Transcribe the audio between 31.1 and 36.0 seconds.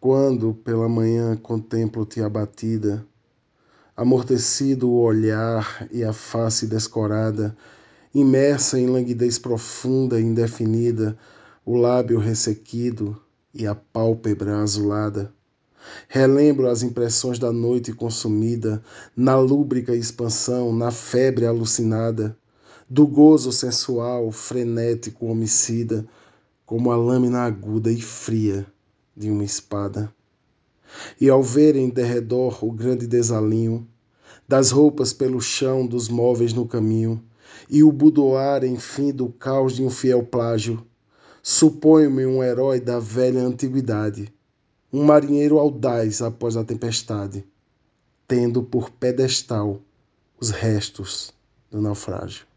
E ao verem derredor o grande desalinho, das roupas pelo chão,